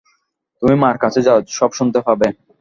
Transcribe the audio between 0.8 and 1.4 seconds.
মার কাছে যাও,